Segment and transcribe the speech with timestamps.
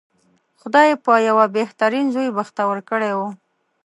[0.59, 3.19] خدای په یوه بهترین زوی بختور کړی و.